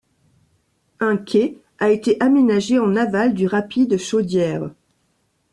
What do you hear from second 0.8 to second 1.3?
Un